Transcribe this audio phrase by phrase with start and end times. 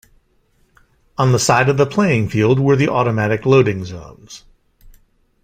[1.19, 4.45] On the side of the playing field were the automatic loading zones.